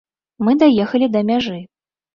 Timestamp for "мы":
0.47-0.51